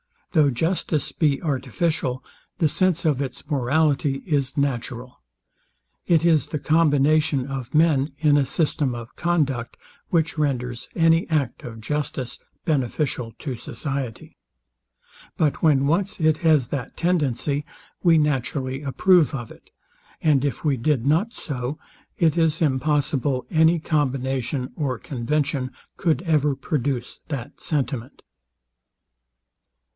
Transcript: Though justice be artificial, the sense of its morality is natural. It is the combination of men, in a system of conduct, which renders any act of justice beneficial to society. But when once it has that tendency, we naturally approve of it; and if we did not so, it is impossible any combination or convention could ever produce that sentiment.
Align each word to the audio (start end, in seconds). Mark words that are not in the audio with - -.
Though 0.31 0.49
justice 0.49 1.11
be 1.11 1.43
artificial, 1.43 2.23
the 2.57 2.69
sense 2.69 3.03
of 3.05 3.21
its 3.21 3.47
morality 3.51 4.23
is 4.25 4.57
natural. 4.57 5.21
It 6.07 6.25
is 6.25 6.47
the 6.47 6.57
combination 6.57 7.45
of 7.45 7.75
men, 7.75 8.13
in 8.17 8.35
a 8.37 8.45
system 8.45 8.95
of 8.95 9.15
conduct, 9.15 9.77
which 10.09 10.39
renders 10.39 10.89
any 10.95 11.29
act 11.29 11.63
of 11.63 11.81
justice 11.81 12.39
beneficial 12.65 13.33
to 13.39 13.55
society. 13.55 14.37
But 15.37 15.61
when 15.61 15.85
once 15.85 16.19
it 16.19 16.37
has 16.37 16.69
that 16.69 16.97
tendency, 16.97 17.63
we 18.01 18.17
naturally 18.17 18.81
approve 18.81 19.35
of 19.35 19.51
it; 19.51 19.69
and 20.21 20.43
if 20.45 20.63
we 20.63 20.77
did 20.77 21.05
not 21.05 21.33
so, 21.33 21.77
it 22.17 22.37
is 22.39 22.59
impossible 22.61 23.45
any 23.51 23.79
combination 23.79 24.71
or 24.75 24.97
convention 24.97 25.71
could 25.97 26.21
ever 26.23 26.55
produce 26.55 27.19
that 27.27 27.59
sentiment. 27.61 28.23